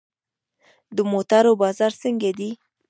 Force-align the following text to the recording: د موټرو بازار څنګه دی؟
د 0.95 0.97
موټرو 1.11 1.51
بازار 1.61 1.91
څنګه 2.03 2.29
دی؟ 2.39 2.49